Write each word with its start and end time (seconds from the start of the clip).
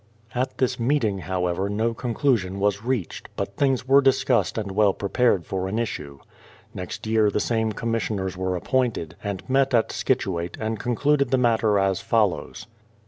At 0.33 0.57
this 0.57 0.79
meeting, 0.79 1.19
however, 1.19 1.69
no 1.69 1.93
conclusion 1.93 2.59
was 2.59 2.81
reached; 2.83 3.29
but 3.35 3.55
things 3.55 3.87
were 3.87 4.01
discussed 4.01 4.57
and 4.57 4.71
well 4.71 4.93
prepared 4.95 5.45
for 5.45 5.67
an 5.67 5.77
issue. 5.77 6.17
Next 6.73 7.05
year 7.05 7.29
the 7.29 7.39
same 7.39 7.71
commissioners 7.71 8.35
were 8.35 8.55
appointed, 8.55 9.15
and 9.23 9.47
met 9.47 9.75
at 9.75 9.91
Scituate, 9.91 10.57
and 10.59 10.79
concluded 10.79 11.29
the 11.29 11.37
matter 11.37 11.77
as 11.77 12.01
follows. 12.01 12.65